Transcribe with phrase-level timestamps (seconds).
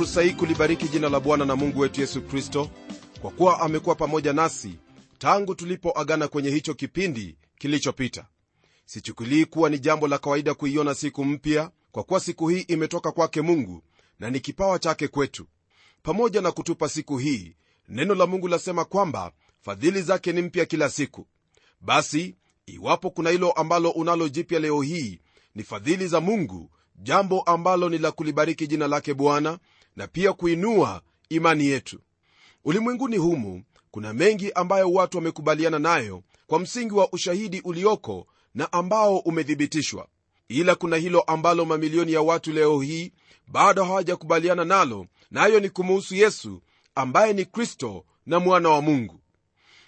[0.00, 2.70] fursa hii kulibariki jina la bwana na mungu wetu yesu kristo
[3.22, 4.78] kwa kuwa amekuwa pamoja nasi
[5.18, 8.26] tangu tulipoagana kwenye hicho kipindi kilichopita.
[8.84, 13.40] Sichukulii kuwa ni jambo la kawaida kuiona siku mpya kwa kuwa siku hii imetoka kwake
[13.42, 13.82] mungu
[14.18, 15.46] na ni kipawa chake kwetu.
[16.02, 17.56] Pamoja na kutupa siku hii
[17.88, 21.26] neno la mungu lasema kwamba fadhili zake ni mpya kila siku.
[21.80, 25.20] Basi iwapo kuna hilo ambalo unalo jipya leo hii
[25.54, 26.70] ni fadhili za mungu
[27.02, 29.58] jambo ambalo ni la kulibariki jina lake bwana
[30.00, 32.00] na pia kuinua imani yetu.
[32.64, 39.18] Ulimwenguni humu kuna mengi ambayo watu wamekubaliana nayo kwa msingi wa ushahidi ulioko na ambao
[39.18, 40.08] umethibitishwa.
[40.48, 43.12] Ila kuna hilo ambalo mamilioni ya watu leo hii
[43.48, 46.62] bado hawajakubaliana nalo nayo na ni kumuhusu yesu
[46.94, 49.20] ambaye ni kristo na mwana wa mungu.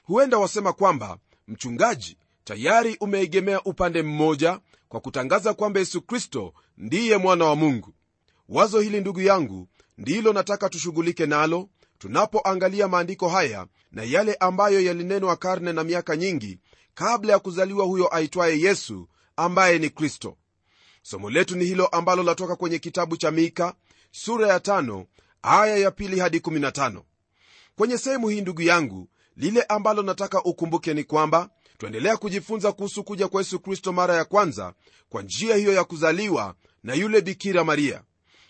[0.03, 1.19] Huenda wasema kwamba
[1.49, 7.95] mchungaji tayari umeegemea upande mmoja kwa kutangaza kwamba yesu kristo ndiye mwana wa mungu.
[8.49, 15.37] Wazo hili ndugu yangu ndilo nataka tushughulike nalo tunapoangalia maandiko haya na yale ambayo yalinenwa
[15.37, 16.59] karne na miaka nyingi
[16.95, 20.37] kabla ya kuzaliwa huyo aitwaye yesu ambaye ni kristo.
[21.03, 23.75] Somo letu ni hilo ambalo latoka kwenye kitabu cha mika
[24.11, 25.07] sura ya tano,
[25.43, 27.03] aya ya pili hadi 15
[27.77, 33.29] kwenye sehemu hii ndugu yangu lile ambalo nataka ukumbuke ni kwamba twaendelea kujifunza kuhusu kuja
[33.29, 34.75] kwa yesu kristo mara ya kwanza
[35.09, 38.03] kwa njia hiyo ya kuzaliwa na yule bikira maria.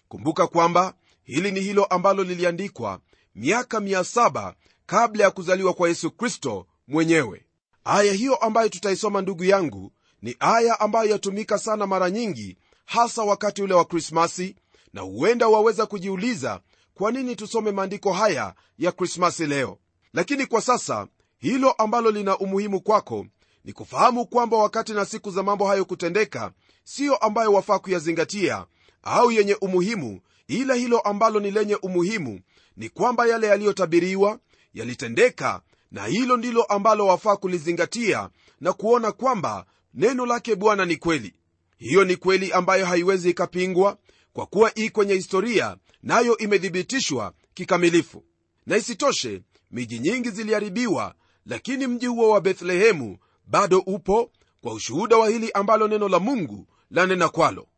[0.08, 0.94] Kumbuka kwamba
[1.24, 3.00] hili ni hilo ambalo liliandikwa
[3.34, 4.55] miaka 7
[4.86, 7.46] kabla ya kuzaliwa kwa yesu kristo mwenyewe.
[7.84, 13.62] Aya hiyo ambayo tutaisoma ndugu yangu ni aya ambayo yatumika sana mara nyingi hasa wakati
[13.62, 14.56] ule wa krismasi
[14.92, 16.61] na huenda waweza kujiuliza
[16.94, 19.78] kwa nini tusome maandiko haya ya krismasi leo?
[20.12, 21.06] Lakini kwa sasa
[21.38, 23.27] hilo ambalo lina umuhimu kwako
[23.64, 26.52] ni kufahamu kwamba wakati na siku za mambo hayo kutendeka
[26.84, 28.66] siyo ambayo wafaa kuyazingatia
[29.02, 30.20] au yenye umuhimu
[30.52, 32.40] ila hilo ambalo ni lenye umuhimu
[32.77, 34.39] ni kwamba yale yaliyotabiriwa
[34.74, 38.30] yalitendeka na hilo ndilo ambalo wafaa kulizingatia
[38.61, 41.35] na kuona kwamba neno lake bwana ni kweli.
[41.79, 43.98] Hiyo ni kweli ambayo haiwezi ikapingwa
[44.33, 48.24] kwa kuwa ii kwenye historia nayo na imethibitishwa kikamilifu.
[48.67, 51.14] Na isitoshe miji nyingi ziliharibiwa
[51.46, 54.30] lakini mji huo wa bethlehemu bado upo
[54.61, 57.68] kwa ushuhuda wa hili ambalo neno la mungu lanena kwalo.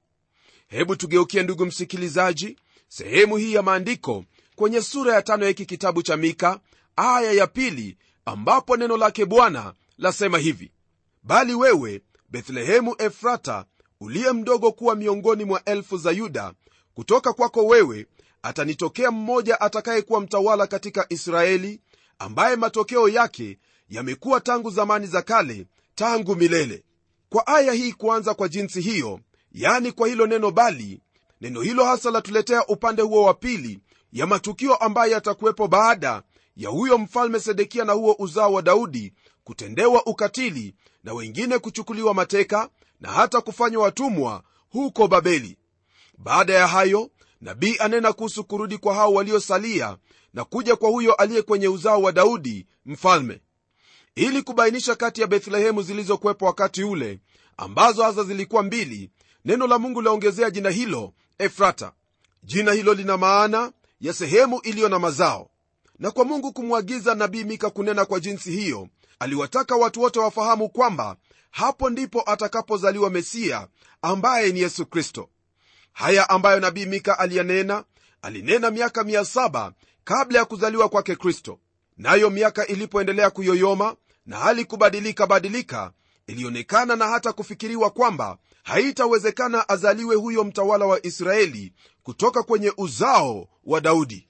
[0.69, 2.57] Hebu tugeukie ndugu msikilizaji
[2.97, 4.25] sehemu hii ya maandiko
[4.56, 6.60] kwenye sura ya tano ya hiki kitabu cha mika
[6.97, 10.72] aya ya pili ambapo neno lake bwana lasema hivi
[11.22, 13.65] bali wewe bethlehemu efrata
[14.00, 16.53] uliye mdogo kuwa miongoni mwa elfu za yuda
[16.94, 18.06] kutoka kwako wewe
[18.43, 21.81] atanitokea mmoja atakayekuwa mtawala katika israeli
[22.19, 26.84] ambaye matokeo yake yamekuwa tangu zamani za kale tangu milele.
[27.28, 29.21] Kwa aya hii kuanza kwa jinsi hiyo
[29.53, 31.00] yani kwa hilo neno bali
[31.41, 33.78] neno hilo hasa latuletea upande huo wa pili
[34.12, 36.22] ya matukio ambayo yatakuwepo baada
[36.56, 39.12] ya huyo mfalme sedekia na huo uzao wa daudi
[39.45, 40.75] kutendewa ukatili
[41.05, 42.69] na wengine kuchukuliwa mateka
[43.00, 45.59] na hata kufanywa watumwa huko babeli.
[46.19, 49.97] Baada ya hayo nabii anena kuhusu kurudi kwa hao waliosalia
[50.34, 53.41] na kuja kwa huyo aliye kwenye uzao wa daudi mfalme.
[54.15, 57.21] Ili kubainisha kati ya bethlehemu zilizokuwepo wakati ule
[57.56, 59.11] ambazo hasa zilikuwa mbili
[59.45, 61.93] neno la mungu laongezea jina hilo efrata
[62.43, 65.50] jina hilo lina maana ya sehemu iliyo na mazao.
[65.99, 71.16] Na kwa mungu kumwagiza nabii mika kunena kwa jinsi hiyo aliwataka watu wote wafahamu kwamba
[71.51, 73.69] hapo ndipo atakapozaliwa mesiya
[74.03, 75.28] ambaye ni yesu kristo.
[75.92, 77.84] Haya ambayo nabii mika aliyanena
[78.22, 79.72] alinena miaka 7
[80.04, 81.59] kabla ya kuzaliwa kwake kristo.
[81.97, 83.97] Nayo miaka ilipoendelea kuyoyoma
[84.27, 85.92] na hali kubadilika badilika
[86.26, 91.72] ilionekana na hata kufikiriwa kwamba haitawezekana azaliwe huyo mtawala wa israeli
[92.03, 94.28] kutoka kwenye uzao wa daudi.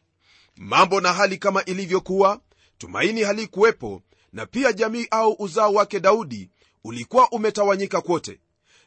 [0.56, 2.40] Mambo na hali kama ilivyokuwa
[2.78, 4.02] tumaini halikuwepo
[4.32, 6.50] na pia jamii au uzao wake daudi
[6.84, 8.40] ulikuwa umetawanyika kwote.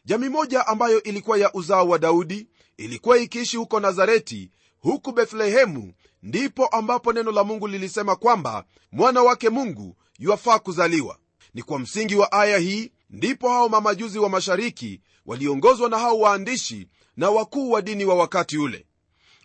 [0.06, 5.94] Jamii moja ambayo ilikuwa ya uzao wa daudi ilikuwa ikiishi huko nazareti huku bethlehemu
[6.24, 11.18] ndipo ambapo neno la mungu lilisema kwamba mwana wake mungu yuwafaa kuzaliwa.
[11.54, 16.88] Ni kwa msingi wa aya hii ndipo hao mamajuzi wa mashariki waliongozwa na hao waandishi
[17.18, 18.86] na wakuu wa dini wa wakati ule.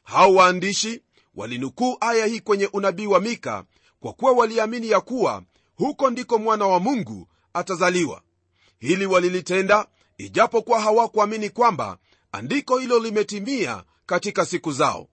[0.03, 1.03] Hao waandishi
[1.35, 3.65] walinukuu aya hii kwenye unabii wa mika
[4.01, 5.43] kwa kuwa waliamini ya kuwa
[5.75, 8.23] huko ndiko mwana wa mungu atazaliwa.
[8.79, 9.87] Hili walilitenda
[10.19, 11.99] ijapokuwa hawakuamini kwamba
[12.33, 15.09] andiko hilo limetimia katika siku zao.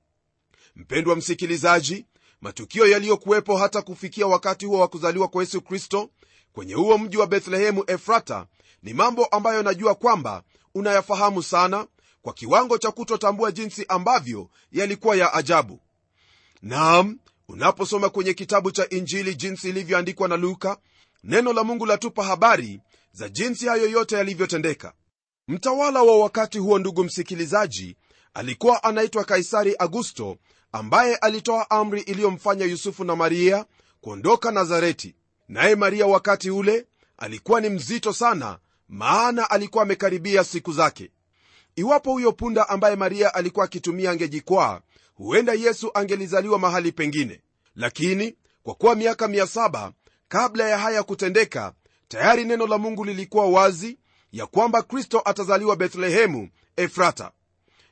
[0.75, 2.05] Mpendwa msikilizaji
[2.41, 6.09] matukio yaliyokuwepo hata kufikia wakati huo wa kuzaliwa kwa yesu kristo
[6.53, 8.45] kwenye huo mji wa bethlehemu efrata
[8.83, 10.43] ni mambo ambayo najua kwamba
[10.75, 11.87] unayafahamu sana
[12.21, 15.79] kwa kiwango cha kutotambua jinsi ambavyo yalikuwa ya ajabu.
[16.61, 20.77] Naam unaposoma kwenye kitabu cha injili jinsi ilivyoandikwa na luka
[21.23, 22.81] neno la mungu latupa habari
[23.11, 24.93] za jinsi hayo yote yalivyotendeka.
[25.47, 27.95] Mtawala wa wakati huo ndugu msikilizaji
[28.33, 30.37] alikuwa anaitwa kaisari augusto
[30.71, 33.65] ambaye alitoa amri iliyomfanya yusufu na maria
[34.01, 35.15] kuondoka nazareti
[35.49, 36.85] naye maria wakati ule
[37.17, 38.59] alikuwa ni mzito sana
[38.89, 41.11] maana alikuwa amekaribia siku zake.
[41.75, 44.81] Iwapo huyo punda ambaye maria alikuwa akitumia angejikwaa
[45.15, 47.41] huenda yesu angelizaliwa mahali pengine.
[47.75, 49.91] Lakini kwa kuwa miaka 7
[50.27, 51.73] kabla ya haya kutendeka
[52.07, 53.97] tayari neno la mungu lilikuwa wazi
[54.31, 57.31] ya kwamba kristo atazaliwa bethlehemu efrata.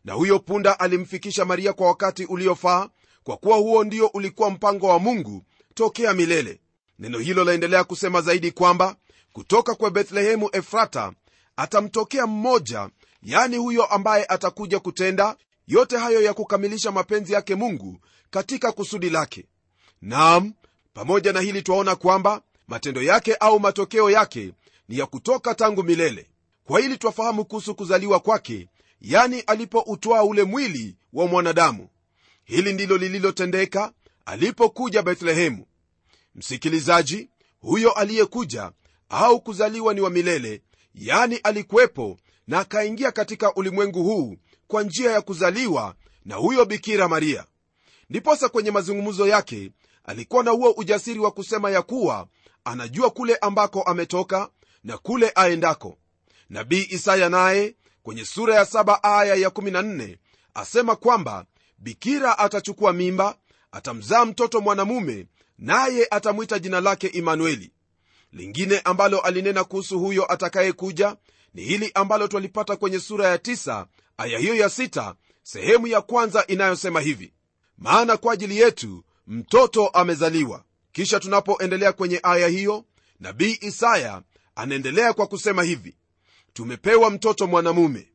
[0.06, 2.90] Na huyo punda alimfikisha maria kwa wakati uliofaa
[3.24, 5.44] kwa kuwa huo ndio ulikuwa mpango wa mungu
[5.74, 6.62] tokea milele
[7.00, 8.96] neno hilo laendelea kusema zaidi kwamba
[9.34, 11.14] kutoka kwa bethlehemu efrata
[11.56, 12.90] atamtokea mmoja
[13.24, 15.36] yani huyo ambaye atakuja kutenda
[15.68, 17.98] yote hayo ya kukamilisha mapenzi yake mungu
[18.30, 19.46] katika kusudi lake.
[20.02, 20.54] Nam
[20.94, 24.54] pamoja na hili twaona kwamba matendo yake au matokeo yake
[24.90, 26.30] ni ya kutoka tangu milele.
[26.64, 28.68] Kwa hili twafahamu kuhusu kuzaliwa kwake
[29.02, 31.90] yani alipoutwaa ule mwili wa mwanadamu.
[32.44, 33.92] Hili ndilo lililotendeka
[34.26, 35.66] alipokuja bethlehemu
[36.38, 37.30] msikilizaji
[37.62, 38.72] huyo aliyekuja
[39.10, 40.62] au kuzaliwa ni wa milele
[40.96, 42.18] yani alikuwepo
[42.48, 44.38] na akaingia katika ulimwengu huu
[44.68, 45.96] kwa njia ya kuzaliwa
[46.26, 47.46] na huyo bikira maria.
[48.10, 49.72] Ndiposa kwenye mazungumzo yake
[50.04, 52.28] alikuwa na huo ujasiri wa kusema ya kuwa
[52.64, 54.50] anajua kule ambako ametoka
[54.84, 55.98] na kule aendako.
[56.50, 60.18] Nabii isaya naye kwenye sura ya 7 aya ya 14
[60.54, 61.46] asema kwamba
[61.78, 63.38] bikira atachukua mimba
[63.72, 67.72] atamzaa mtoto mwanamume naye atamwita jina lake imanueli.
[68.32, 71.16] Lingine ambalo alinena kuhusu huyo atakayekuja
[71.54, 73.88] ni hili ambalo twalipata kwenye sura ya tisa
[74.18, 77.34] aya hiyo ya 6 sehemu ya kwanza inayosema hivi.
[77.78, 80.64] Maana kwa ajili yetu mtoto amezaliwa.
[80.92, 82.86] Kisha tunapoendelea kwenye aya hiyo
[83.20, 84.22] nabii isaya
[84.56, 85.98] anaendelea kwa kusema hivi.
[86.54, 88.08] Tumepewa mtoto mwanamume.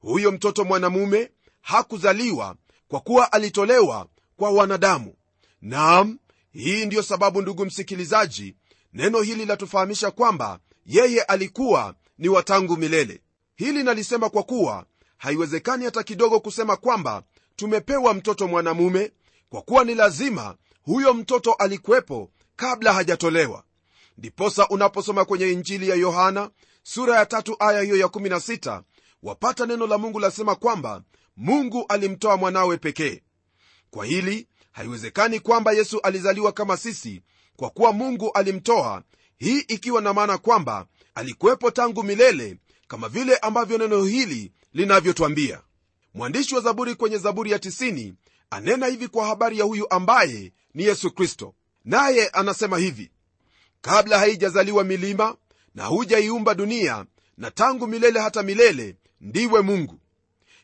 [0.00, 2.56] Huyo mtoto mwanamume hakuzaliwa
[2.88, 4.06] kwa kuwa alitolewa
[4.36, 5.14] kwa wanadamu.
[5.62, 6.18] Naam
[6.52, 8.54] hii ndiyo sababu ndugu msikilizaji
[8.92, 13.20] neno hili latufahamisha kwamba yeye alikuwa ni watangu milele.
[13.56, 14.86] Hili nalisema kwa kuwa
[15.16, 17.22] haiwezekani hata kidogo kusema kwamba
[17.56, 19.12] tumepewa mtoto mwanamume
[19.50, 23.64] kwa kuwa ni lazima huyo mtoto alikuwepo kabla hajatolewa.
[24.18, 26.50] Ndiposa unaposoma kwenye injili ya yohana
[26.82, 28.82] sura ya tatu aya hiyo ya 16
[29.22, 31.02] wapata neno la mungu lasema kwamba
[31.36, 33.22] mungu alimtoa mwanawe pekee.
[33.90, 37.22] Kwa hili haiwezekani kwamba yesu alizaliwa kama sisi
[37.56, 39.02] kwa kuwa mungu alimtoa.
[39.38, 42.56] Hii ikiwa na maana kwamba alikuwepo tangu milele
[42.88, 45.60] kama vile ambavyo neno hili linavyotwambia.
[46.14, 48.12] Mwandishi wa zaburi kwenye zaburi ya 90
[48.50, 51.54] anena hivi kwa habari ya huyu ambaye ni yesu kristo.
[51.84, 53.10] Naye anasema hivi
[53.80, 55.36] kabla haijazaliwa milima
[55.74, 57.04] na hujaiumba dunia
[57.36, 60.00] na tangu milele hata milele ndiwe mungu.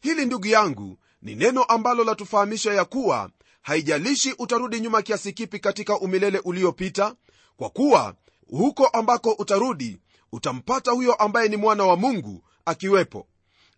[0.01, 3.31] Hili ndugu yangu ni neno ambalo latufahamisha ya kuwa
[3.67, 7.15] haijalishi utarudi nyuma kiasi kipi katika umilele uliopita
[7.57, 8.15] kwa kuwa
[8.51, 9.99] huko ambako utarudi
[10.33, 13.27] utampata huyo ambaye ni mwana wa mungu akiwepo.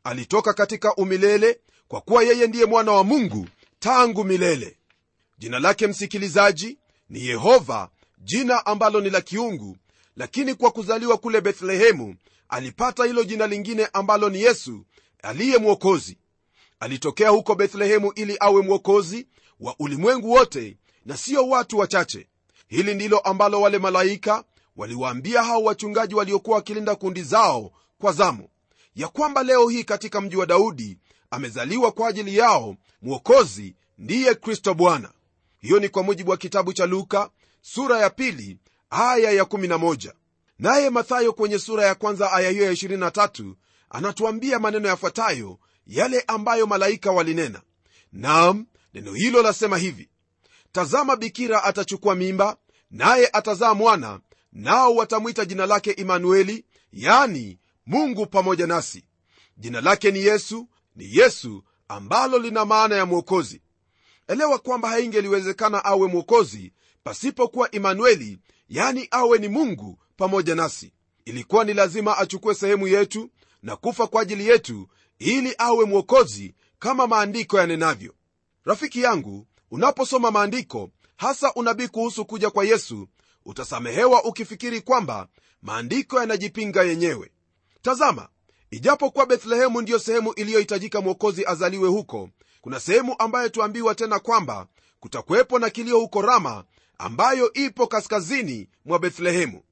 [0.05, 3.47] Alitoka katika umilele kwa kuwa yeye ndiye mwana wa mungu
[3.79, 4.79] tangu milele.
[5.39, 6.79] Jina lake msikilizaji
[7.11, 9.77] ni yehova jina ambalo ni la kiungu.
[10.17, 12.17] Lakini kwa kuzaliwa kule bethlehemu
[12.49, 14.85] alipata hilo jina lingine ambalo ni yesu
[15.23, 16.19] aliye mwokozi.
[16.81, 19.27] Alitokea huko bethlehemu ili awe mwokozi
[19.61, 22.29] wa ulimwengu wote na sio watu wachache.
[22.69, 24.45] Hili ndilo ambalo wale malaika
[24.77, 28.49] waliwaambia hao wachungaji waliokuwa wakilinda kundi zao kwa zamu
[28.95, 30.99] ya kwamba leo hii katika mji wa daudi
[31.31, 35.11] amezaliwa kwa ajili yao mwokozi ndiye kristo bwana.
[35.61, 37.31] Hiyo ni kwa mujibu wa kitabu cha luka
[37.63, 38.59] sura ya pili
[38.91, 40.13] aya ya 11
[40.59, 43.55] naye mathayo kwenye sura ya kwanza aya hiyo ya 23
[43.91, 47.63] anatuambia maneno yafuatayo yale ambayo malaika walinena.
[48.13, 50.09] Nam neno hilo lasema hivi
[50.73, 52.57] tazama bikira atachukua mimba
[52.91, 54.21] naye atazaa mwana
[54.53, 59.05] nao watamwita jina lake imanueli yani mungu pamoja nasi.
[59.57, 63.63] Jina lake ni yesu ni yesu ambalo lina maana ya mwokozi.
[64.29, 66.73] Elewa kwamba haingeliwezekana awe mwokozi
[67.05, 70.93] pasipokuwa imanueli yani awe ni mungu pamoja nasi.
[71.25, 73.31] Ilikuwa ni lazima achukue sehemu yetu
[73.63, 78.15] na kufa kwa ajili yetu ili awe mwokozi kama maandiko yanenavyo
[78.69, 83.09] rafiki yangu unaposoma maandiko hasa unabii kuhusu kuja kwa yesu
[83.45, 85.29] utasamehewa ukifikiri kwamba
[85.63, 87.31] maandiko yanajipinga yenyewe.
[87.83, 88.29] Tazama
[88.71, 94.67] ijapokuwa bethlehemu ndiyo sehemu iliyohitajika mwokozi azaliwe huko kuna sehemu ambayo tuambiwa tena kwamba
[95.01, 96.65] kutakuwepo na kilio huko rama
[96.99, 99.63] ambayo ipo kaskazini mwa bethlehemu.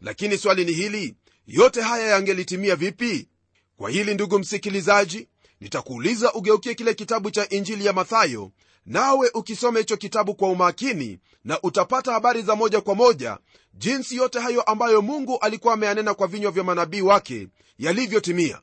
[0.00, 1.14] Lakini swali ni hili
[1.46, 3.28] yote haya yangelitimia vipi?
[3.76, 5.28] Kwa hili ndugu msikilizaji
[5.60, 8.50] nitakuuliza ugeukie kile kitabu cha injili ya mathayo
[8.86, 13.38] nawe ukisoma hicho kitabu kwa umakini na utapata habari za moja kwa moja
[13.74, 17.48] jinsi yote hayo ambayo mungu alikuwa ameyanena kwa vinywa vya manabii wake
[17.78, 18.60] yalivyotimia.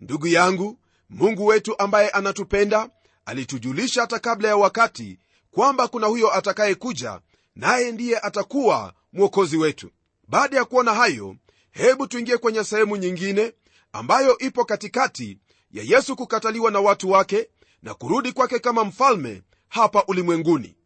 [0.00, 0.78] Ndugu yangu
[1.10, 2.90] mungu wetu ambaye anatupenda
[3.24, 5.18] alitujulisha hata kabla ya wakati
[5.50, 7.20] kwamba kuna huyo atakayekuja
[7.56, 9.90] naye ndiye atakuwa mwokozi wetu.
[10.28, 11.36] Baada ya kuona hayo
[11.70, 13.52] hebu tuingie kwenye sehemu nyingine
[13.92, 15.38] ambayo ipo katikati
[15.72, 17.48] ya yesu kukataliwa na watu wake
[17.82, 20.76] na kurudi kwake kama mfalme hapa ulimwenguni.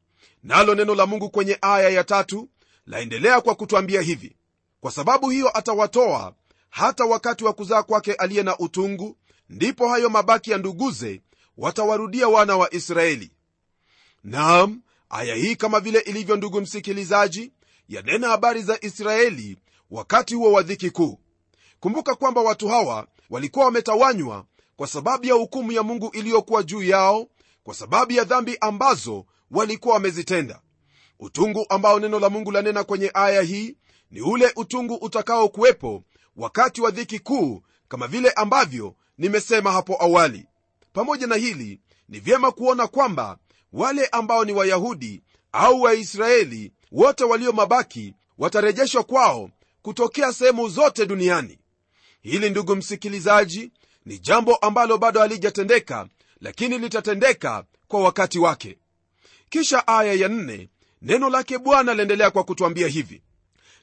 [0.43, 2.49] Nalo neno la mungu kwenye aya ya tatu
[2.87, 4.37] laendelea kwa kutwambia hivi
[4.81, 6.35] kwa sababu hiyo atawatoa
[6.71, 9.17] hata wakati wa kuzaa kwake aliye na utungu
[9.49, 11.23] ndipo hayo mabaki ya nduguze
[11.57, 13.31] watawarudia wana wa israeli.
[14.25, 17.53] Naam aya hii kama vile ilivyo ndugu msikilizaji
[17.89, 19.59] yanena habari za israeli
[19.91, 21.19] wakati huo wa dhiki kuu.
[21.81, 24.45] Kumbuka kwamba watu hawa walikuwa wametawanywa
[24.77, 27.27] kwa sababu ya hukumu ya mungu iliyokuwa juu yao
[27.65, 30.61] kwa sababu ya dhambi ambazo walikuwa wamezitenda.
[31.21, 33.77] Utungu ambao neno la mungu lanena kwenye aya hii
[34.11, 36.03] ni ule utungu utakaokuwepo
[36.37, 40.47] wakati wa dhiki kuu kama vile ambavyo nimesema hapo awali.
[40.93, 43.39] Pamoja na hili ni vyema kuona kwamba
[43.73, 49.51] wale ambao ni wayahudi au waisraeli wote walio mabaki watarejeshwa kwao
[49.83, 51.59] kutokea sehemu zote duniani.
[52.23, 53.73] Hili ndugu msikilizaji
[54.07, 56.07] ni jambo ambalo bado halijatendeka
[56.41, 58.79] lakini litatendeka kwa wakati wake.
[59.49, 60.69] Kisha aya ya nne,
[61.03, 63.23] neno lake bwana laendelea kwa kutwambia hivi.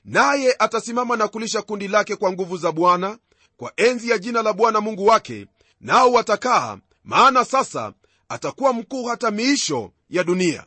[0.05, 3.17] Naye atasimama na kulisha kundi lake kwa nguvu za bwana
[3.57, 5.47] kwa enzi ya jina la bwana mungu wake
[5.81, 7.93] nao watakaa maana sasa
[8.29, 10.63] atakuwa mkuu hata miisho ya dunia.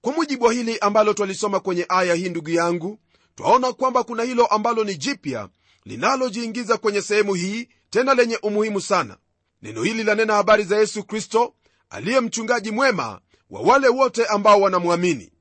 [0.00, 2.98] Kwa mujibu wa hili ambalo twalisoma kwenye aya hii ndugu yangu
[3.34, 5.48] twaona kwamba kuna hilo ambalo ni jipya
[5.84, 9.16] linalojiingiza kwenye sehemu hii tena lenye umuhimu sana.
[9.62, 11.54] Neno hili lanena habari za yesu kristo
[11.90, 13.20] aliye mchungaji mwema
[13.50, 15.32] wa wale wote ambao wanamwamini.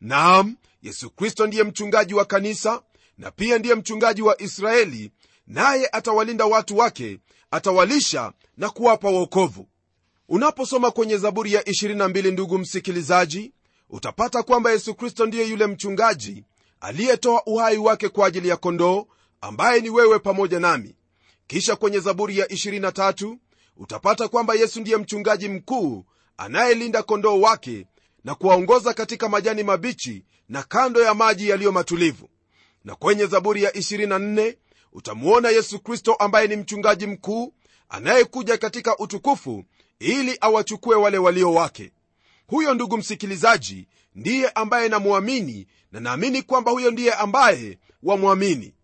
[0.00, 2.82] Naam yesu kristo ndiye mchungaji wa kanisa
[3.18, 5.10] na pia ndiye mchungaji wa israeli
[5.46, 7.18] naye atawalinda watu wake
[7.50, 9.68] atawalisha na kuwapa wokovu.
[10.28, 13.52] Unaposoma kwenye zaburi ya 22 ndugu msikilizaji
[13.90, 16.44] utapata kwamba yesu kristo ndiye yule mchungaji
[16.80, 19.06] aliyetoa uhai wake kwa ajili ya kondoo
[19.40, 20.94] ambaye ni wewe pamoja nami
[21.52, 23.36] kisha kwenye zaburi ya 23
[23.76, 26.04] utapata kwamba yesu ndiye mchungaji mkuu
[26.36, 27.86] anayelinda kondoo wake
[28.24, 32.28] na kuwaongoza katika majani mabichi na kando ya maji yaliyo matulivu.
[32.84, 34.56] Na kwenye zaburi ya 24
[34.92, 37.54] utamwona yesu kristo ambaye ni mchungaji mkuu
[37.88, 39.64] anayekuja katika utukufu
[39.98, 41.92] ili awachukue wale walio wake.
[42.46, 48.74] Huyo ndugu msikilizaji ndiye ambaye namwamini na naamini kwamba huyo ndiye ambaye wamwamini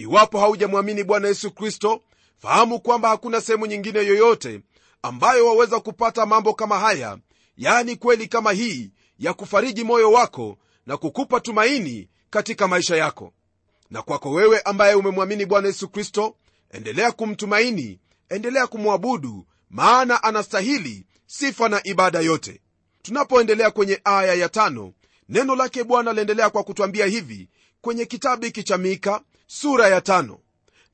[0.00, 2.02] iwapo haujamwamini bwana yesu kristo
[2.38, 4.60] fahamu kwamba hakuna sehemu nyingine yoyote
[5.02, 7.18] ambayo waweza kupata mambo kama haya
[7.56, 13.32] yaani kweli kama hii ya kufariji moyo wako na kukupa tumaini katika maisha yako.
[13.90, 16.36] Na kwako wewe ambaye umemwamini bwana yesu kristo
[16.70, 22.60] endelea kumtumaini endelea kumwabudu maana anastahili sifa na ibada yote.
[23.02, 24.92] Tunapoendelea kwenye aya ya tano
[25.28, 27.48] neno lake bwana liendelea kwa kutwambia hivi
[27.80, 29.20] kwenye kitabu hiki cha mika
[29.52, 30.38] sura ya tano.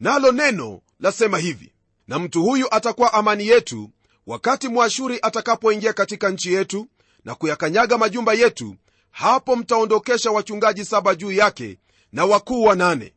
[0.00, 1.72] Nalo neno lasema hivi
[2.08, 3.90] na mtu huyu atakuwa amani yetu
[4.26, 6.86] wakati mwashuri atakapoingia katika nchi yetu
[7.25, 8.76] na kuyakanyaga majumba yetu
[9.10, 11.78] hapo mtaondokesha wachungaji saba juu yake
[12.12, 13.14] na wakuu wanane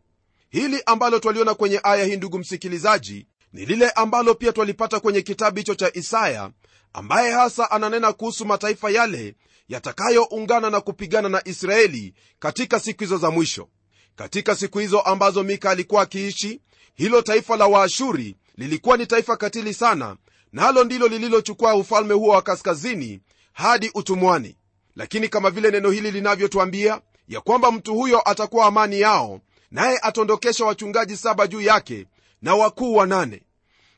[0.49, 5.57] hili ambalo twaliona kwenye aya hii ndugu msikilizaji ni lile ambalo pia twalipata kwenye kitabu
[5.57, 6.51] hicho cha isaya
[6.93, 9.35] ambaye hasa ananena kuhusu mataifa yale
[9.69, 13.69] yatakayoungana na kupigana na israeli katika siku hizo za mwisho
[14.15, 16.61] katika siku hizo ambazo mika alikuwa akiishi
[16.95, 20.15] hilo taifa la waashuri lilikuwa ni taifa katili sana
[20.53, 23.19] nalo na ndilo lililochukua ufalme huo wa kaskazini
[23.53, 24.55] hadi utumwani.
[24.95, 30.65] Lakini kama vile neno hili linavyotwambia ya kwamba mtu huyo atakuwa amani yao naye ataondokesha
[30.65, 32.05] wachungaji saba juu yake
[32.41, 33.41] na wakuu wanane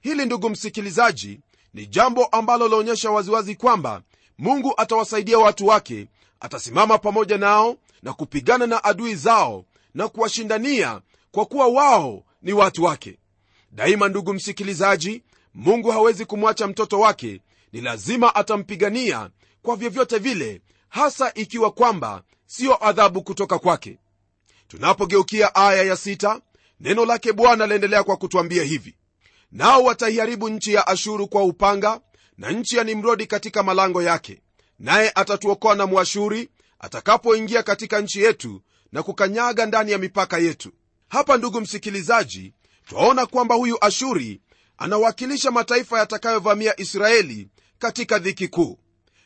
[0.02, 1.40] hili ndugu msikilizaji
[1.74, 4.02] ni jambo ambalo laonyesha waziwazi kwamba
[4.38, 6.08] mungu atawasaidia watu wake
[6.40, 12.84] atasimama pamoja nao na kupigana na adui zao na kuwashindania kwa kuwa wao ni watu
[12.84, 13.20] wake.
[13.72, 17.42] Daima ndugu msikilizaji mungu hawezi kumwacha mtoto wake.
[17.72, 19.30] Ni lazima atampigania
[19.62, 23.98] kwa vyovyote vile hasa ikiwa kwamba siyo adhabu kutoka kwake.
[24.68, 26.42] Tunapogeukia aya ya sita
[26.80, 28.96] neno lake bwana laendelea kwa kutwambia hivi.
[29.52, 32.02] Nao wataiharibu nchi ya ashuru kwa upanga
[32.38, 34.42] na nchi ya nimrodi katika malango yake.
[34.80, 40.72] Naye atatuokoa na mwashuri atakapoingia katika nchi yetu na kukanyaga ndani ya mipaka yetu.
[41.10, 42.54] Hapa ndugu msikilizaji
[42.90, 44.42] twaona kwamba huyu ashuri
[44.78, 47.48] anawakilisha mataifa yatakayovamia israeli
[47.80, 48.80] katika dhiki kuu.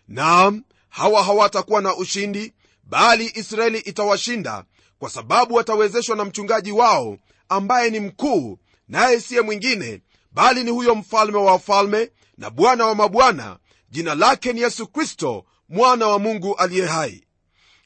[0.08, 2.54] Naam hawa hawatakuwa na ushindi
[2.84, 4.64] bali israeli itawashinda
[5.00, 7.18] kwa sababu watawezeshwa na mchungaji wao
[7.50, 12.96] ambaye ni mkuu naye siye mwingine bali ni huyo mfalme wa wafalme na bwana wa
[12.96, 13.58] mabwana.
[13.90, 17.24] Jina lake ni yesu kristo mwana wa mungu aliye hai.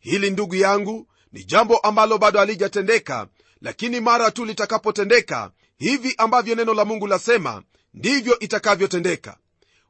[0.02, 3.28] Hili ndugu yangu ni jambo ambalo bado halijatendeka
[3.62, 9.38] lakini mara tu litakapotendeka hivi ambavyo neno la mungu lasema ndivyo itakavyotendeka.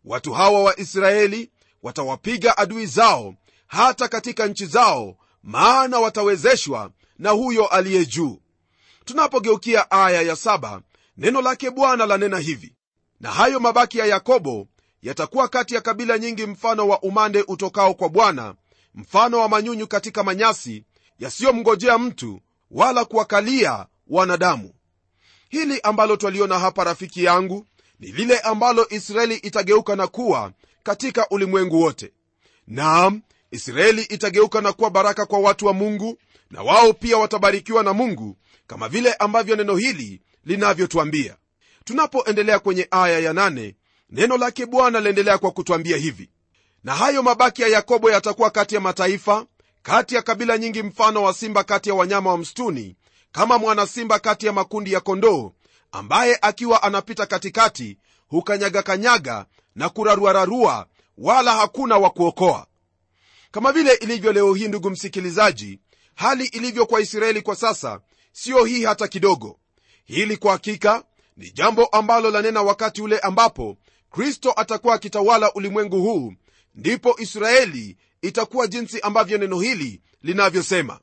[0.05, 1.51] Watu hawa wa israeli
[1.83, 3.35] watawapiga adui zao
[3.67, 8.39] hata katika nchi zao maana watawezeshwa na huyo aliye juu.
[9.05, 10.81] Tunapogeukia aya ya saba,
[11.17, 12.75] neno lake bwana lanena hivi
[13.19, 14.67] na hayo mabaki ya yakobo
[15.01, 18.55] yatakuwa kati ya kabila nyingi mfano wa umande utokao kwa bwana
[18.95, 20.83] mfano wa manyunyu katika manyasi
[21.19, 24.73] yasiyomngojea mtu wala kuwakalia wanadamu.
[25.49, 27.65] Hili ambalo twaliona hapa rafiki yangu
[27.99, 30.51] ni lile ambalo israeli itageuka na kuwa
[30.83, 32.13] katika ulimwengu wote.
[32.67, 33.21] Naam
[33.51, 36.17] israeli itageuka na kuwa baraka kwa watu wa mungu
[36.51, 41.37] na wao pia watabarikiwa na mungu kama vile ambavyo neno hili linavyotwambia
[41.83, 43.75] tunapoendelea kwenye aya ya nane,
[44.09, 46.29] neno lake bwana laendelea kwa kutwambia hivi.
[46.83, 49.45] Na hayo mabaki ya yakobo yatakuwa kati ya mataifa
[49.81, 52.95] kati ya kabila nyingi mfano wa simba kati ya wanyama wa msituni
[53.31, 55.51] kama mwana simba kati ya makundi ya kondoo
[55.91, 60.87] ambaye akiwa anapita katikati hukanyagakanyaga na kuraruararua
[61.17, 62.67] wala hakuna wa kuokoa.
[63.51, 65.79] Kama vile ilivyo leo hii ndugu msikilizaji
[66.15, 67.99] hali ilivyo kwa israeli kwa sasa
[68.31, 69.59] siyo hii hata kidogo.
[70.05, 71.03] Hili kwa hakika
[71.37, 73.77] ni jambo ambalo lanena wakati ule ambapo
[74.11, 76.33] kristo atakuwa akitawala ulimwengu huu
[76.75, 80.99] ndipo israeli itakuwa jinsi ambavyo neno hili linavyosema.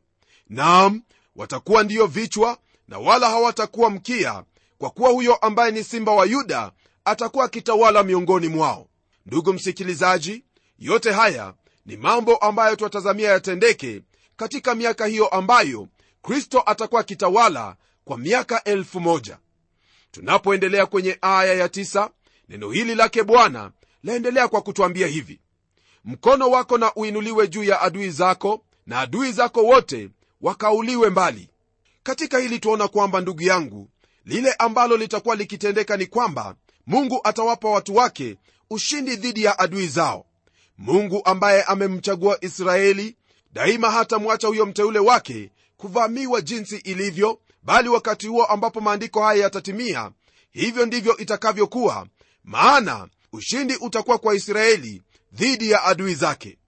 [0.48, 1.02] Naam
[1.36, 4.44] watakuwa ndiyo vichwa na wala hawatakuwa mkia
[4.78, 6.72] kwa kuwa huyo ambaye ni simba wa yuda
[7.04, 8.88] atakuwa akitawala miongoni mwao.
[9.26, 10.44] Ndugu msikilizaji
[10.78, 11.54] yote haya
[11.86, 14.02] ni mambo ambayo twatazamia yatendeke
[14.36, 15.88] katika miaka hiyo ambayo
[16.22, 19.38] kristo atakuwa akitawala kwa miaka elfu moja.
[20.10, 22.10] Tunapoendelea kwenye aya ya tisa,
[22.48, 23.70] neno hili lake bwana
[24.02, 25.40] laendelea kwa kutwambia hivi
[26.06, 31.48] mkono wako na uinuliwe juu ya adui zako na adui zako wote wakauliwe mbali.
[32.02, 33.88] Katika hili tuona kwamba ndugu yangu
[34.24, 36.54] lile ambalo litakuwa likitendeka ni kwamba
[36.86, 38.36] mungu atawapa watu wake
[38.70, 40.26] ushindi dhidi ya adui zao.
[40.78, 43.16] Mungu ambaye amemchagua israeli
[43.52, 50.10] daima hatamwacha huyo mteule wake kuvamiwa jinsi ilivyo bali wakati huo ambapo maandiko haya yatatimia
[50.52, 52.06] hivyo ndivyo itakavyokuwa.
[52.44, 55.02] Maana ushindi utakuwa kwa israeli
[55.36, 56.58] dhidi ya adui zake.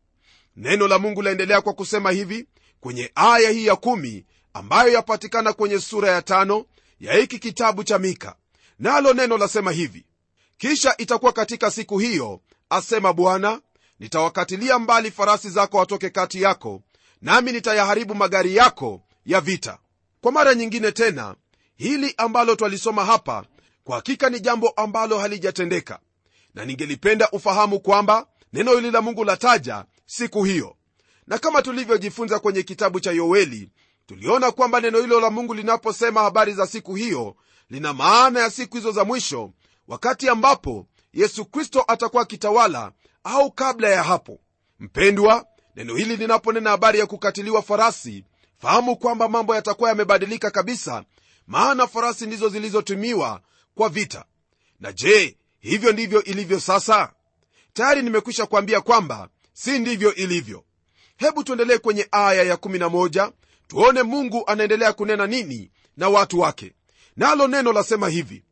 [0.56, 2.46] Neno la mungu laendelea kwa kusema hivi
[2.80, 6.64] kwenye aya hii ya kumi ambayo yapatikana kwenye sura ya tano
[7.00, 8.34] ya hiki kitabu cha mika.
[8.78, 10.04] Nalo neno lasema hivi
[10.58, 13.60] kisha itakuwa katika siku hiyo asema bwana
[14.00, 16.82] nitawakatilia mbali farasi zako watoke kati yako
[17.22, 19.78] nami nitayaharibu magari yako ya vita.
[20.20, 21.34] Kwa mara nyingine tena
[21.76, 23.44] hili ambalo twalisoma hapa
[23.84, 25.98] kwa hakika ni jambo ambalo halijatendeka.
[26.54, 30.76] Na ningelipenda ufahamu kwamba neno hili la mungu lataja siku hiyo.
[31.26, 33.70] Na kama tulivyojifunza kwenye kitabu cha yoeli
[34.06, 37.36] tuliona kwamba neno hilo la mungu linaposema habari za siku hiyo
[37.70, 39.52] lina maana ya siku hizo za mwisho
[39.88, 42.92] wakati ambapo yesu kristo atakuwa akitawala
[43.24, 44.40] au kabla ya hapo.
[44.80, 48.24] Mpendwa neno hili linaponena habari ya kukatiliwa farasi
[48.58, 51.04] fahamu kwamba mambo yatakuwa yamebadilika kabisa
[51.46, 53.40] maana farasi ndizo zilizotumiwa
[53.74, 54.24] kwa vita.
[54.80, 57.12] Na je hivyo ndivyo ilivyo sasa
[57.78, 60.64] tayari nimekwisha kuambia kwamba si ndivyo ilivyo.
[61.16, 63.32] Hebu tuendelee kwenye aya ya11
[63.68, 66.72] tuone mungu anaendelea kunena nini na watu wake.
[67.16, 68.44] Nalo neno lasema hivi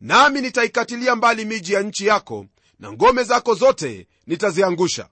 [0.00, 2.46] nami nitaikatilia mbali miji ya nchi yako
[2.78, 5.08] na ngome zako zote nitaziangusha.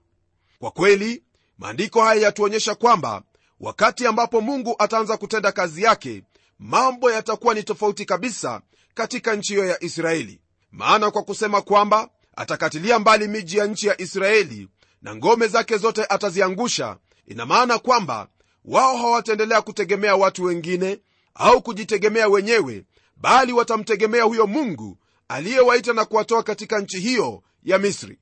[0.59, 1.23] Kwa kweli
[1.57, 3.21] maandiko haya yatuonyesha kwamba
[3.59, 6.23] wakati ambapo mungu ataanza kutenda kazi yake
[6.59, 8.61] mambo yatakuwa ni tofauti kabisa
[8.93, 10.41] katika nchi hiyo ya israeli.
[10.71, 14.69] Maana kwa kusema kwamba atakatilia mbali miji ya nchi ya israeli
[15.01, 16.97] na ngome zake zote ataziangusha.
[17.27, 18.27] Ina maana kwamba
[18.65, 20.99] wao hawataendelea kutegemea watu wengine
[21.35, 22.85] au kujitegemea wenyewe
[23.17, 28.19] bali watamtegemea huyo mungu aliyewaita na kuwatoa katika nchi hiyo ya misri.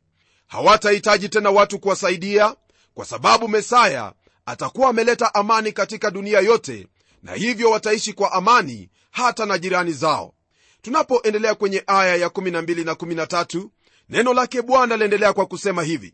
[0.47, 2.55] Hawatahitaji tena watu kuwasaidia
[2.93, 4.13] kwa sababu mesaya
[4.45, 6.87] atakuwa ameleta amani katika dunia yote
[7.23, 10.33] na hivyo wataishi kwa amani hata na jirani zao.
[10.81, 13.67] Tunapoendelea kwenye aya ya 12 na 13
[14.11, 16.13] neno lake bwana liendelea kwa kusema hivi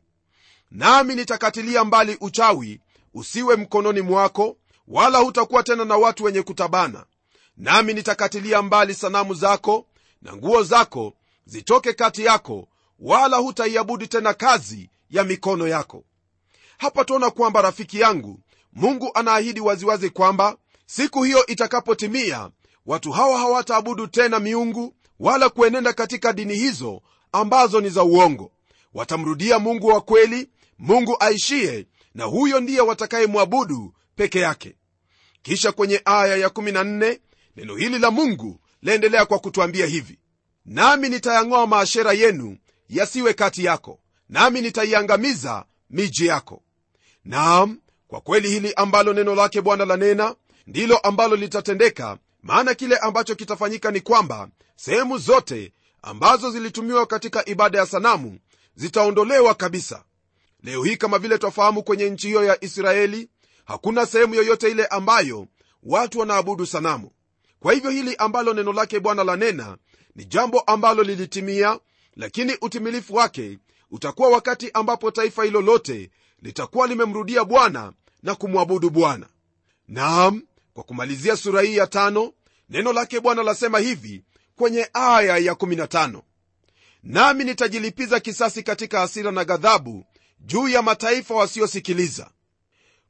[0.71, 2.81] nami nitakatilia mbali uchawi
[3.13, 4.57] usiwe mkononi mwako
[4.87, 7.05] wala hutakuwa tena na watu wenye kutabana.
[7.57, 9.85] Nami nitakatilia mbali sanamu zako
[10.21, 11.13] na nguo zako
[11.45, 12.67] zitoke kati yako
[12.99, 16.03] wala hutaiabudu tena kazi ya mikono yako.
[16.77, 18.39] Hapa tuona kwamba rafiki yangu
[18.73, 22.49] mungu anaahidi waziwazi kwamba siku hiyo itakapotimia
[22.85, 28.51] watu hawa hawataabudu tena miungu wala kuenenda katika dini hizo ambazo ni za uongo.
[28.93, 34.75] Watamrudia mungu wa kweli mungu aishiye na huyo ndiye watakayemwabudu peke yake.
[35.41, 37.19] Kisha kwenye aya ya14
[37.55, 40.19] neno hili la mungu laendelea kwa kutwambia hivi.
[40.65, 42.57] Nami nitayang'oa maashera yenu
[42.89, 46.63] yasiwe kati yako nami nitaiangamiza miji yako.
[47.25, 50.35] Naam kwa kweli hili ambalo neno lake bwana lanena
[50.67, 55.71] ndilo ambalo litatendeka maana kile ambacho kitafanyika ni kwamba sehemu zote
[56.07, 58.39] ambazo zilitumiwa katika ibada ya sanamu
[58.75, 60.03] zitaondolewa kabisa.
[60.63, 63.29] Leo hii kama vile twafahamu kwenye nchi hiyo ya israeli
[63.65, 65.47] hakuna sehemu yoyote ile ambayo
[65.83, 67.11] watu wanaabudu sanamu.
[67.59, 69.77] Kwa hivyo hili ambalo neno lake bwana lanena
[70.15, 71.79] ni jambo ambalo lilitimia
[72.15, 73.59] lakini utimilifu wake
[73.91, 76.09] utakuwa wakati ambapo taifa hilo lote
[76.41, 77.93] litakuwa limemrudia bwana
[78.23, 79.27] na kumwabudu bwana.
[79.87, 80.41] Naam
[80.73, 82.33] kwa kumalizia sura hii ya tano
[82.69, 84.23] neno lake bwana lasema hivi
[84.57, 86.21] kwenye aya ya 15
[87.03, 90.05] nami nitajilipiza kisasi katika hasira na ghadhabu
[90.39, 92.31] juu ya mataifa wasiosikiliza.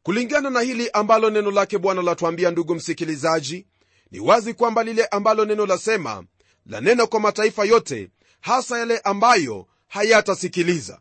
[0.03, 3.65] Kulingana na hili ambalo neno lake bwana latuambia ndugu msikilizaji
[4.12, 6.23] ni wazi kwamba lile ambalo neno lasema
[6.65, 8.10] lanena kwa mataifa yote
[8.41, 10.99] hasa yale ambayo hayatasikiliza.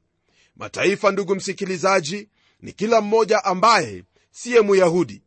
[0.57, 2.29] Mataifa ndugu msikilizaji
[2.61, 5.23] ni kila mmoja ambaye siye muyahudi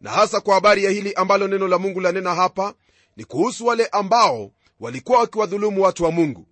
[0.00, 2.74] na hasa kwa habari ya hili ambalo neno la mungu lanena hapa
[3.16, 6.46] ni kuhusu wale ambao walikuwa wakiwadhulumu watu wa mungu.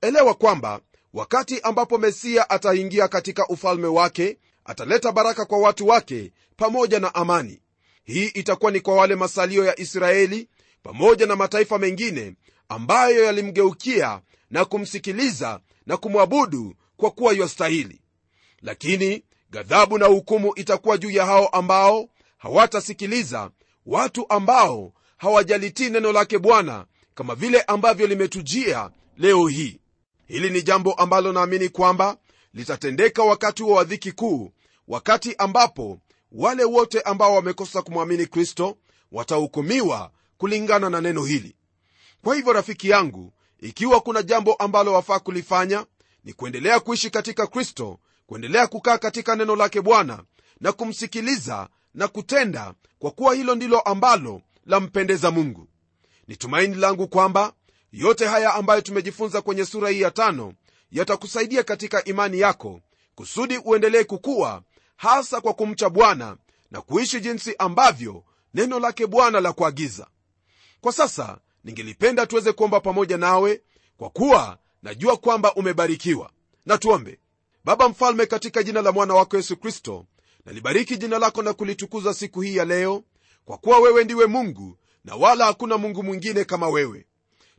[0.00, 0.80] Elewa kwamba
[1.14, 7.62] wakati ambapo mesiya ataingia katika ufalme wake ataleta baraka kwa watu wake pamoja na amani.
[8.04, 10.48] Hii itakuwa ni kwa wale masalio ya israeli
[10.82, 12.34] pamoja na mataifa mengine
[12.68, 18.00] ambayo yalimgeukia na kumsikiliza na kumwabudu kwa kuwa yastahili.
[18.62, 23.50] Lakini ghadhabu na hukumu itakuwa juu ya hao ambao hawatasikiliza
[23.86, 29.80] watu ambao hawajalitii neno lake bwana kama vile ambavyo limetujia leo hii.
[30.26, 32.16] Hili ni jambo ambalo naamini kwamba
[32.54, 34.52] litatendeka wakati wa wadhiki kuu
[34.88, 35.98] wakati ambapo
[36.32, 38.76] wale wote ambao wamekosa kumwamini kristo
[39.12, 41.56] watahukumiwa kulingana na neno hili.
[42.24, 45.86] Kwa hivyo rafiki yangu ikiwa kuna jambo ambalo wafaa kulifanya
[46.24, 50.22] ni kuendelea kuishi katika kristo kuendelea kukaa katika neno lake bwana
[50.60, 55.68] na kumsikiliza na kutenda kwa kuwa hilo ndilo ambalo lampendeza mungu.
[56.28, 57.52] Ni tumaini langu kwamba
[57.92, 60.54] yote haya ambayo tumejifunza kwenye sura hii ya tano
[60.90, 62.80] yatakusaidia katika imani yako
[63.14, 64.62] kusudi uendelee kukuwa
[64.96, 66.36] hasa kwa kumcha bwana
[66.70, 70.06] na kuishi jinsi ambavyo neno lake bwana la kuagiza.
[70.80, 73.62] Kwa sasa ningelipenda tuweze kuomba pamoja nawe
[73.96, 76.30] kwa kuwa najua kwamba umebarikiwa.
[76.66, 77.18] Na tuombe.
[77.64, 80.06] Baba mfalme katika jina la mwana wako yesu kristo
[80.46, 83.04] nalibariki jina lako na kulitukuza siku hii ya leo
[83.44, 87.06] kwa kuwa wewe ndiwe mungu na wala hakuna mungu mwingine kama wewe.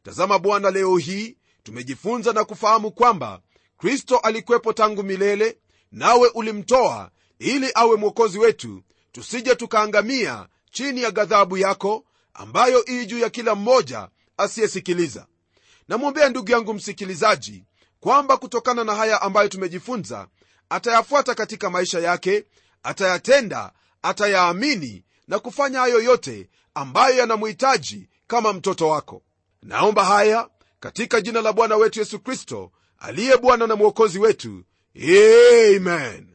[0.04, 3.41] Tazama bwana leo hii tumejifunza na kufahamu kwamba
[3.78, 5.58] kristo alikuwepo tangu milele
[5.91, 8.84] nawe ulimtoa ili awe mwokozi wetu.
[9.12, 15.28] Tusije tukaangamia chini ya ghadhabu yako ambayo ii juu ya kila mmoja asiyesikiliza.
[15.88, 17.63] Namwombea ndugu yangu msikilizaji
[18.00, 20.28] kwamba kutokana na haya ambayo tumejifunza
[20.69, 22.46] atayafuata katika maisha yake
[22.84, 29.22] atayatenda atayaamini na kufanya hayo yote ambayo yanamhitaji kama mtoto wako.
[29.62, 34.64] Naomba haya katika jina la bwana wetu yesu kristo aliye bwana na mwokozi wetu.
[35.76, 36.28] Amen.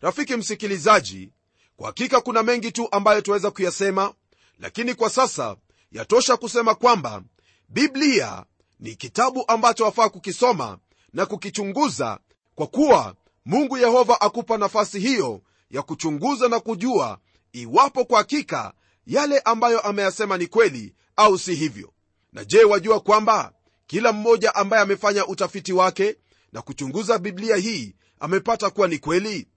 [0.00, 1.32] Rafiki msikilizaji
[1.76, 4.14] kwa hakika kuna mengi tu ambayo tunaweza kuyasema
[4.58, 5.56] lakini kwa sasa
[5.92, 7.22] yatosha kusema kwamba
[7.68, 8.44] biblia
[8.80, 10.78] ni kitabu ambacho wafaa kukisoma
[11.12, 12.18] na kukichunguza
[12.54, 17.18] kwa kuwa mungu yehova akupa nafasi hiyo ya kuchunguza na kujua
[17.52, 18.72] iwapo kwa hakika
[19.06, 21.92] yale ambayo ameyasema ni kweli au si hivyo.
[22.32, 23.52] Na je wajua kwamba
[23.86, 26.16] kila mmoja ambaye amefanya utafiti wake
[26.52, 29.48] na kuchunguza biblia hii amepata kuwa ni kweli?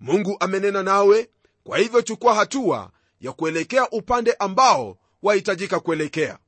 [0.00, 1.28] Mungu amenena nawe
[1.64, 2.90] kwa hivyo chukua hatua
[3.20, 6.38] ya kuelekea upande ambao wahitajika kuelekea.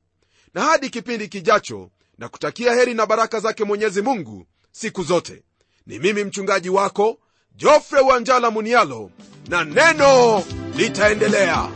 [0.53, 5.43] Na hadi kipindi kijacho na kutakia heri na baraka zake mwenyezi mungu siku zote.
[5.85, 7.19] Ni mimi mchungaji wako
[7.55, 9.11] jofre wanjala munialo
[9.47, 10.43] na neno
[10.77, 11.67] litaendelea.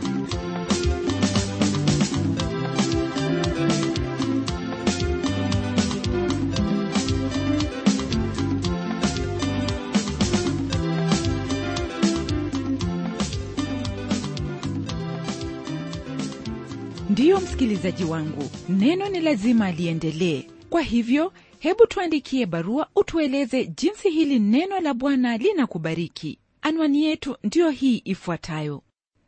[17.10, 20.46] Ndiyo msikilizaji wangu, neno ni lazima liendelee.
[20.70, 26.38] Kwa hivyo, hebu tuandikie barua utueleze jinsi hili neno la Bwana linakubariki.
[26.62, 28.82] Anwani yetu ndiyo hii ifuatayo: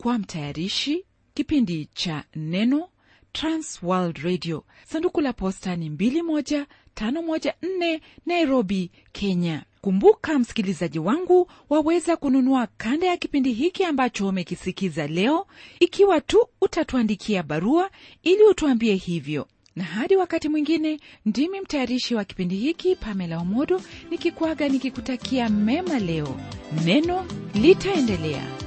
[0.04, 2.88] kwa mtayarishi kipindi cha neno
[3.32, 4.64] transworld radio.
[4.86, 9.62] Sanduku la posta ni 21514 nairobi kenya.
[9.80, 15.46] Kumbuka msikilizaji wangu waweza kununua kanda ya kipindi hiki ambacho umekisikiza leo.
[15.80, 17.90] Ikiwa tu utatuandikia barua
[18.22, 19.48] ili utuambie hivyo.
[19.76, 26.40] Na hadi wakati mwingine ndimi mtayarishi wa kipindi hiki pamela omodo nikikwaga nikikutakia mema leo.
[26.84, 28.64] Neno litaendelea